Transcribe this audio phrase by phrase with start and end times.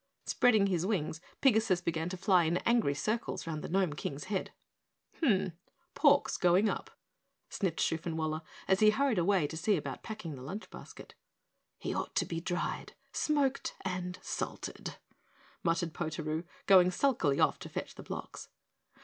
[0.25, 4.51] Spreading his wings, Pigasus began to fly in angry circles round the Gnome King's head.
[5.19, 5.53] "Humph,
[5.93, 6.89] pork's going up!"
[7.51, 11.13] sniffed Shoofenwaller as he hurried away to see about packing the lunch basket.
[11.77, 14.95] "He ought to be dried, smoked and salted,"
[15.61, 18.49] muttered Potaroo, going sulkily off to fetch the blocks.